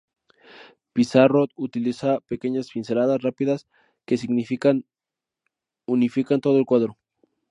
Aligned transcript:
Pissarro 0.93 1.45
utiliza 1.55 2.21
pequeñas 2.21 2.71
pinceladas 2.71 3.21
rápidas 3.21 3.67
que 4.07 4.17
unifican 5.85 6.41
todo 6.41 6.57
el 6.57 6.65
cuadro. 6.65 6.97